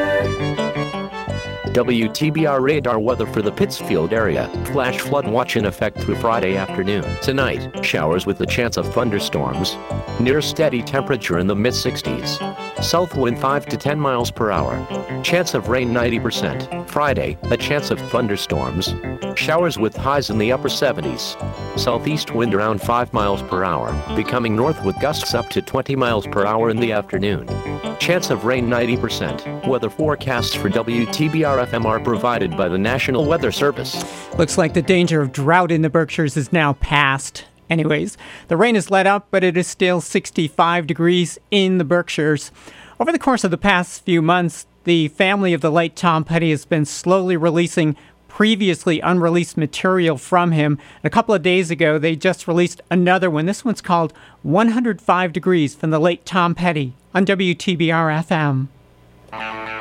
[1.72, 4.48] WTBR radar weather for the Pittsfield area.
[4.72, 7.04] Flash flood watch in effect through Friday afternoon.
[7.22, 9.76] Tonight, showers with the chance of thunderstorms.
[10.18, 12.82] Near steady temperature in the mid 60s.
[12.82, 14.84] South wind 5 to 10 miles per hour.
[15.22, 16.88] Chance of rain 90%.
[16.88, 18.92] Friday, a chance of thunderstorms.
[19.36, 21.38] Showers with highs in the upper 70s.
[21.78, 26.26] Southeast wind around 5 miles per hour, becoming north with gusts up to 20 miles
[26.26, 27.46] per hour in the afternoon.
[28.00, 29.68] Chance of rain 90%.
[29.68, 34.04] Weather forecasts for WTBR FM are provided by the National Weather Service.
[34.38, 37.44] Looks like the danger of drought in the Berkshires is now past.
[37.68, 38.16] Anyways,
[38.48, 42.50] the rain has let up, but it is still 65 degrees in the Berkshires.
[42.98, 46.50] Over the course of the past few months, the family of the late Tom Petty
[46.50, 47.94] has been slowly releasing
[48.26, 50.78] previously unreleased material from him.
[51.04, 53.44] A couple of days ago, they just released another one.
[53.44, 59.79] This one's called 105 Degrees from the late Tom Petty on WTBR FM.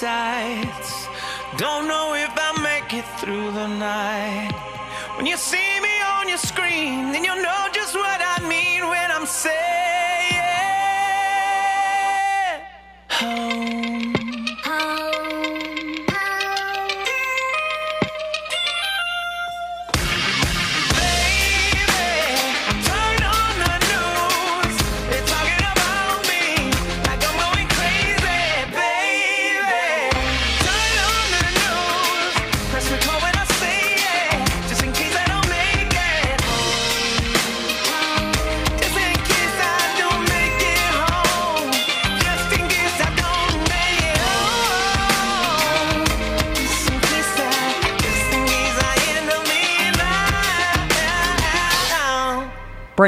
[0.00, 0.89] sides.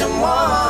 [0.00, 0.69] someone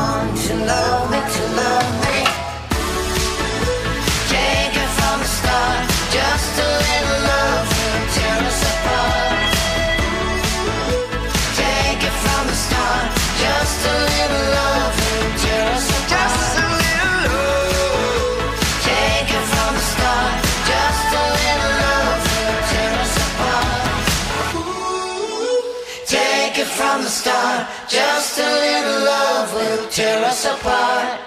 [29.90, 31.19] tear us apart.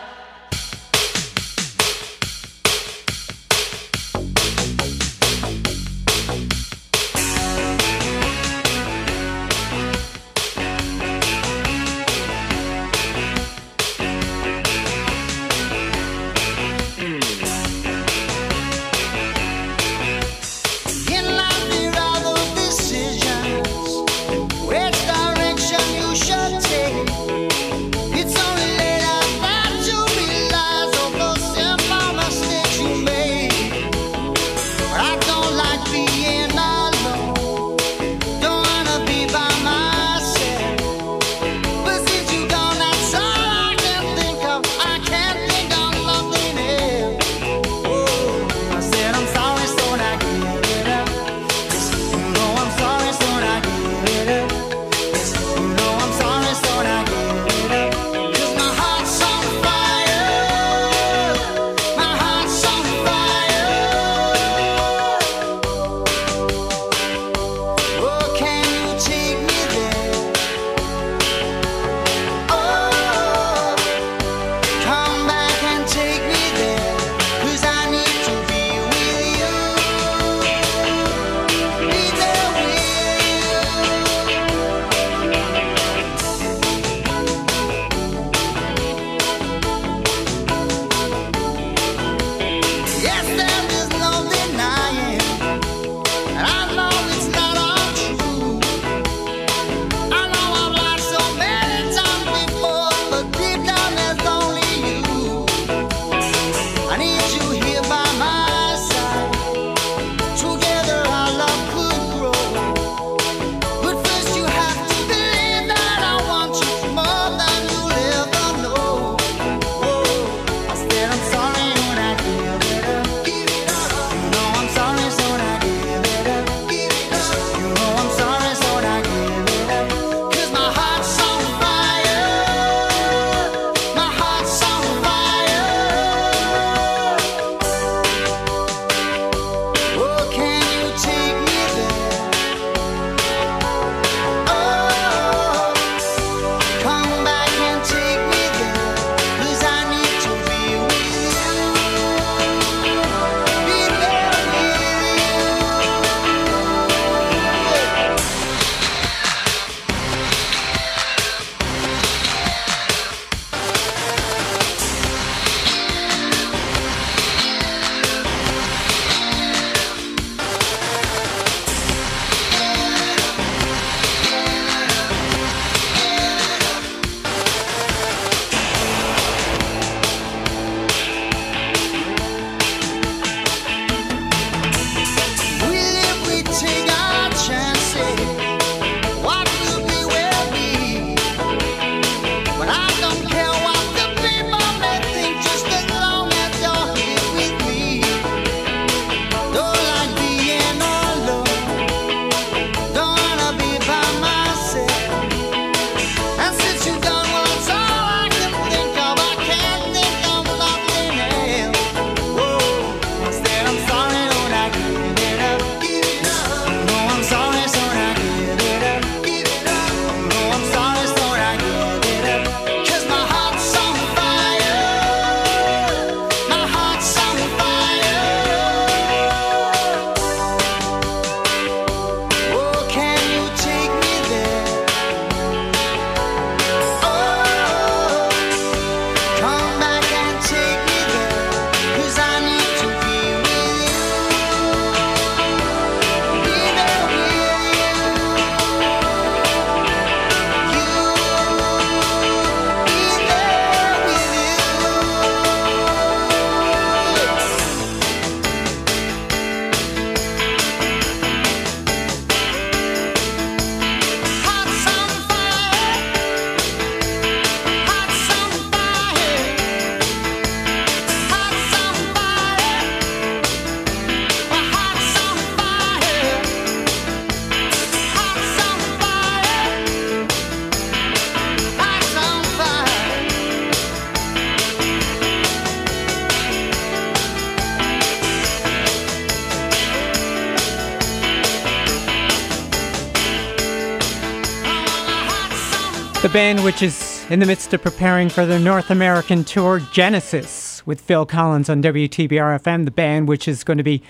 [296.33, 300.99] Band, which is in the midst of preparing for their North American tour, Genesis, with
[300.99, 302.85] Phil Collins on WTBR FM.
[302.85, 304.01] The band, which is going to be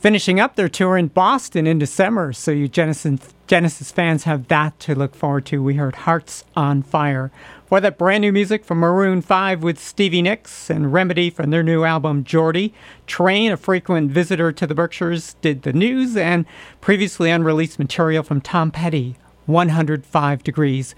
[0.00, 2.32] finishing up their tour in Boston in December.
[2.32, 5.62] So, you Genesis, Genesis fans have that to look forward to.
[5.62, 7.30] We heard Hearts on Fire.
[7.66, 11.62] For that brand new music from Maroon 5 with Stevie Nicks and Remedy from their
[11.62, 12.72] new album Geordie.
[13.06, 16.46] Train, a frequent visitor to the Berkshires, did the news and
[16.80, 20.94] previously unreleased material from Tom Petty, 105 Degrees.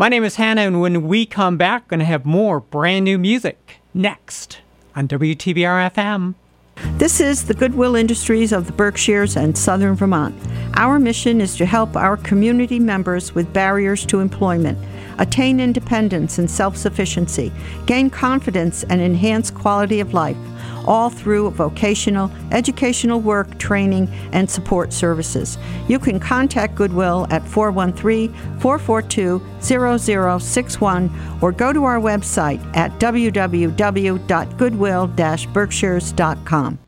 [0.00, 3.04] My name is Hannah, and when we come back, we're going to have more brand
[3.04, 4.60] new music next
[4.94, 6.36] on WTBR FM.
[6.98, 10.36] This is the Goodwill Industries of the Berkshires and Southern Vermont.
[10.76, 14.78] Our mission is to help our community members with barriers to employment
[15.18, 17.50] attain independence and self sufficiency,
[17.86, 20.36] gain confidence, and enhance quality of life,
[20.88, 25.58] all through vocational, educational work, training, and support services.
[25.86, 34.18] You can contact Goodwill at 413 442 0061 or go to our website at www.goodwill
[35.08, 36.78] berkshires.com.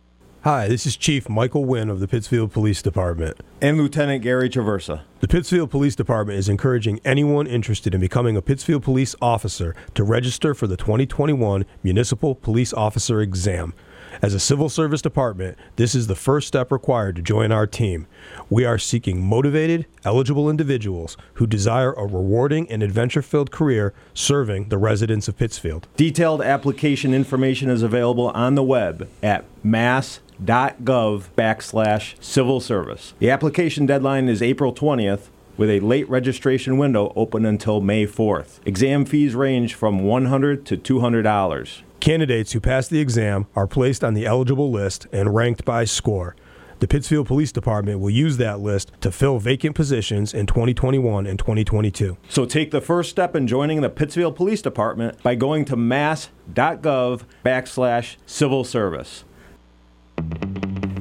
[0.43, 3.37] Hi, this is Chief Michael Wynn of the Pittsfield Police Department.
[3.61, 5.03] And Lieutenant Gary Traversa.
[5.21, 10.03] The Pittsfield Police Department is encouraging anyone interested in becoming a Pittsfield Police officer to
[10.03, 13.75] register for the 2021 Municipal Police Officer Exam.
[14.23, 18.07] As a civil service department, this is the first step required to join our team.
[18.51, 24.69] We are seeking motivated, eligible individuals who desire a rewarding and adventure filled career serving
[24.69, 25.89] the residents of Pittsfield.
[25.97, 33.15] Detailed application information is available on the web at mass.gov backslash civil service.
[33.21, 38.61] The application deadline is April 20th with a late registration window open until May 4th.
[38.67, 41.83] Exam fees range from 100 to $200.
[42.01, 46.35] Candidates who pass the exam are placed on the eligible list and ranked by score.
[46.79, 51.39] The Pittsfield Police Department will use that list to fill vacant positions in 2021 and
[51.39, 52.17] 2022.
[52.31, 57.25] So take the first step in joining the Pittsfield Police Department by going to mass.gov
[57.45, 59.25] backslash civil service.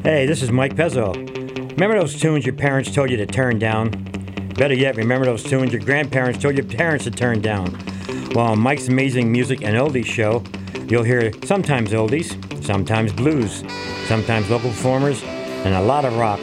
[0.04, 1.16] Hey, this is Mike Pezzo.
[1.72, 3.92] Remember those tunes your parents told you to turn down?
[4.58, 7.72] Better yet, remember those tunes your grandparents told your parents to turn down?
[8.36, 10.44] Well, on Mike's Amazing Music and Oldies show,
[10.90, 13.64] you'll hear sometimes oldies, sometimes blues,
[14.08, 16.40] sometimes local performers, and a lot of rock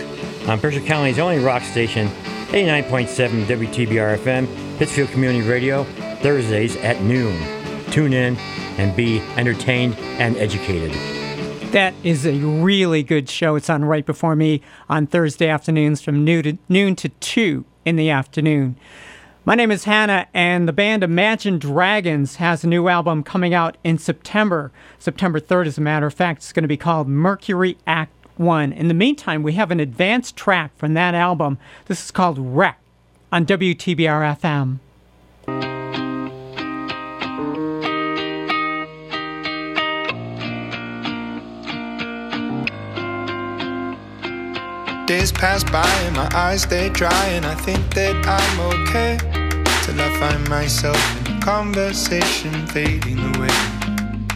[0.48, 2.08] on Berkshire County's only rock station,
[2.48, 5.84] 89.7 WTBR FM, Pittsfield Community Radio,
[6.22, 7.36] Thursdays at noon.
[7.90, 8.36] Tune in
[8.78, 10.92] and be entertained and educated.
[11.72, 13.56] That is a really good show.
[13.56, 17.96] It's on right before me on Thursday afternoons from noon to, noon to 2 in
[17.96, 18.76] the afternoon.
[19.48, 23.76] My name is Hannah, and the band Imagine Dragons has a new album coming out
[23.84, 24.72] in September.
[24.98, 26.38] September 3rd, as a matter of fact.
[26.38, 28.72] It's going to be called Mercury Act 1.
[28.72, 31.58] In the meantime, we have an advanced track from that album.
[31.84, 32.82] This is called Wrecked
[33.30, 34.80] on WTBR FM.
[45.06, 49.16] Days pass by and my eyes stay dry, and I think that I'm okay.
[49.84, 53.56] Till I find myself in a conversation fading away.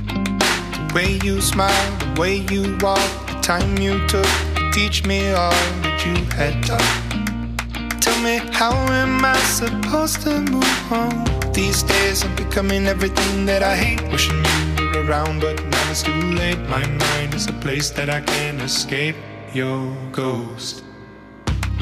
[0.06, 5.32] The way you smile, the way you walk, the time you took to teach me
[5.32, 5.50] all
[5.82, 8.00] that you had taught.
[8.00, 11.52] Tell me, how am I supposed to move on?
[11.52, 14.02] These days I'm becoming everything that I hate.
[14.12, 14.40] Wishing
[14.78, 16.60] you were around, but now it's too late.
[16.68, 19.16] My mind is a place that I can't escape
[19.54, 20.84] your ghost.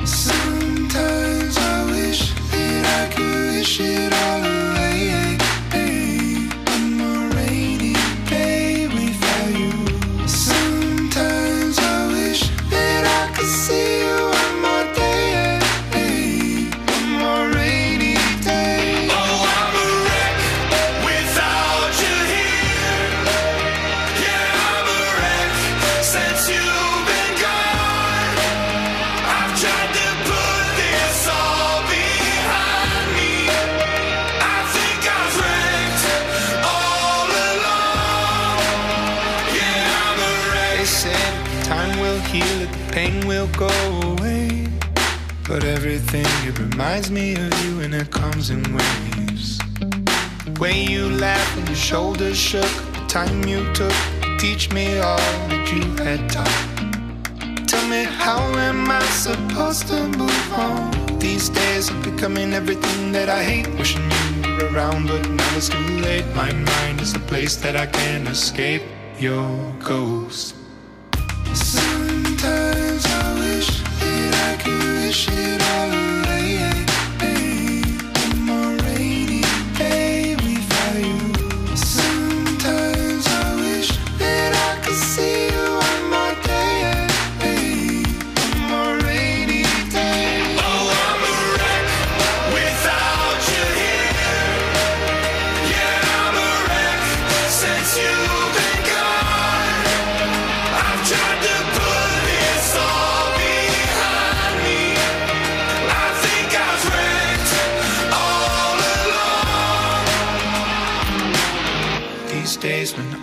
[0.05, 4.57] Sometimes I wish that I could wish it all away.
[46.98, 49.58] Reminds me of you and it comes in waves.
[50.44, 53.92] The way you laughed and your shoulders shook, the time you took
[54.22, 55.16] to teach me all
[55.48, 57.68] that you had taught.
[57.68, 61.18] Tell me, how am I supposed to move on?
[61.20, 63.68] These days I'm becoming everything that I hate.
[63.78, 64.10] Wishing
[64.42, 66.26] you were around, but now it's too late.
[66.34, 68.82] My mind is a place that I can't escape.
[69.20, 70.56] Your ghost.
[71.54, 73.70] Sometimes I wish
[74.00, 75.57] that I could wish it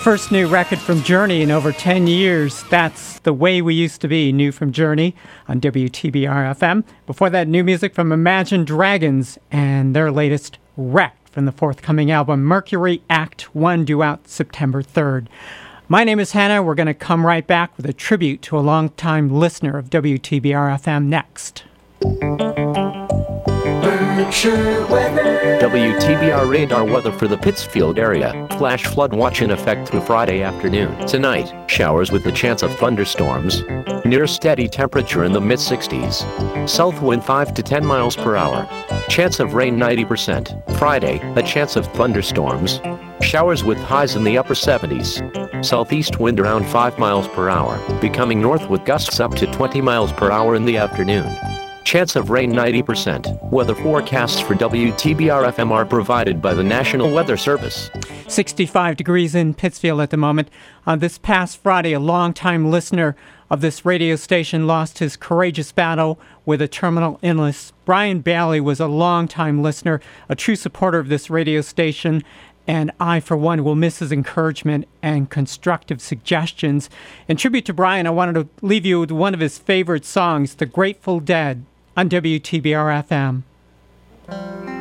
[0.00, 2.64] first new record from Journey in over 10 years.
[2.70, 5.14] That's The Way We Used to Be, new from Journey
[5.46, 6.84] on WTBR FM.
[7.06, 12.42] Before that, new music from Imagine Dragons and their latest Wrecked from the forthcoming album
[12.44, 15.26] Mercury Act 1, due out September 3rd.
[15.86, 16.62] My name is Hannah.
[16.62, 20.80] We're going to come right back with a tribute to a longtime listener of WTBR
[20.80, 21.64] FM next.
[25.60, 28.46] WTBR radar weather for the Pittsfield area.
[28.58, 30.96] Flash flood watch in effect through Friday afternoon.
[31.08, 33.64] Tonight, showers with the chance of thunderstorms.
[34.04, 36.68] Near steady temperature in the mid 60s.
[36.68, 38.68] South wind 5 to 10 miles per hour.
[39.08, 40.78] Chance of rain 90%.
[40.78, 42.80] Friday, a chance of thunderstorms.
[43.20, 45.64] Showers with highs in the upper 70s.
[45.64, 50.12] Southeast wind around 5 miles per hour, becoming north with gusts up to 20 miles
[50.12, 51.28] per hour in the afternoon.
[51.84, 53.50] Chance of rain 90%.
[53.50, 57.90] Weather forecasts for WTBR FM are provided by the National Weather Service.
[58.28, 60.50] 65 degrees in Pittsfield at the moment.
[60.86, 63.16] On this past Friday, a longtime listener
[63.50, 67.72] of this radio station lost his courageous battle with a terminal illness.
[67.84, 72.22] Brian Bailey was a longtime listener, a true supporter of this radio station,
[72.68, 76.88] and I, for one, will miss his encouragement and constructive suggestions.
[77.26, 80.54] In tribute to Brian, I wanted to leave you with one of his favorite songs,
[80.54, 81.64] The Grateful Dead,
[81.96, 84.79] on WTBR FM.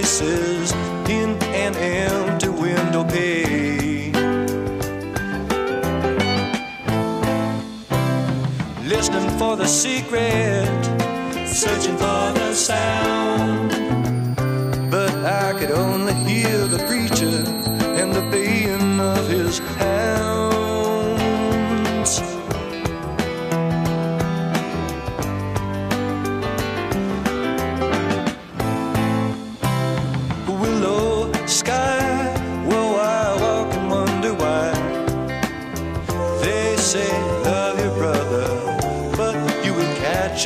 [0.00, 0.72] Faces
[1.10, 4.12] in an empty window pane.
[8.88, 10.68] Listening for the secret,
[11.46, 13.70] searching for the sound.
[14.90, 17.59] But I could only hear the preacher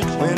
[0.01, 0.34] will catch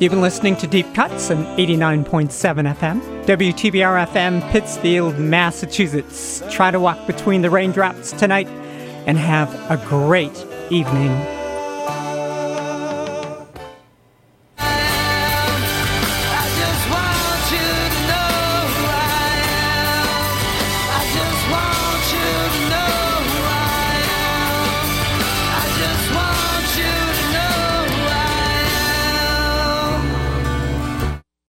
[0.00, 6.42] You've been listening to Deep Cuts on 89.7 FM, WTBR FM, Pittsfield, Massachusetts.
[6.48, 8.48] Try to walk between the raindrops tonight
[9.06, 11.10] and have a great evening